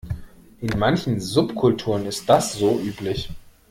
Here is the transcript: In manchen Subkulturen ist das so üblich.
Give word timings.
In 0.61 0.79
manchen 0.79 1.19
Subkulturen 1.19 2.07
ist 2.07 2.27
das 2.27 2.53
so 2.53 2.79
üblich. 2.79 3.29